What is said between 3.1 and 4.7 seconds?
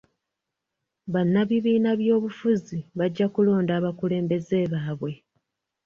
kulonda abakulembeze